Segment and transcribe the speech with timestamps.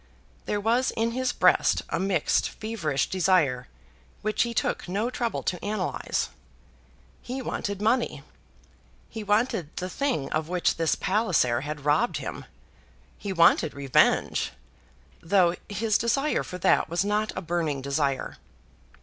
[0.47, 3.67] There was in his breast a mixed, feverish desire,
[4.23, 6.29] which he took no trouble to analyse.
[7.21, 8.23] He wanted money.
[9.11, 12.45] He wanted the thing of which this Palliser had robbed him.
[13.19, 14.53] He wanted revenge,
[15.21, 18.37] though his desire for that was not a burning desire.